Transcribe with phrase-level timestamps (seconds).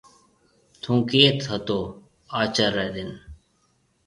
[0.81, 1.79] ٿُون ڪيٿ هتو
[2.39, 3.09] آچر ري ڏن۔